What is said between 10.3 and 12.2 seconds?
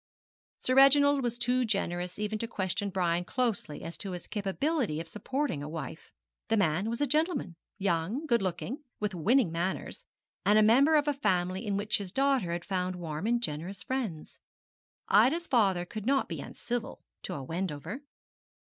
and a member of a family in which his